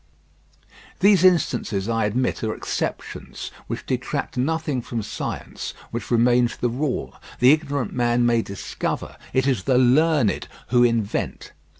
These 1.01 1.23
instances 1.23 1.87
I 1.87 2.05
admit 2.05 2.43
are 2.43 2.55
exceptions, 2.55 3.51
which 3.67 3.85
detract 3.85 4.35
nothing 4.35 4.81
from 4.81 5.03
science, 5.03 5.75
which 5.91 6.09
remains 6.09 6.57
the 6.57 6.69
rule. 6.69 7.13
The 7.39 7.51
ignorant 7.51 7.93
man 7.93 8.25
may 8.25 8.41
discover; 8.41 9.15
it 9.31 9.45
is 9.45 9.65
the 9.65 9.77
learned 9.77 10.47
who 10.69 10.83
invent. 10.83 11.51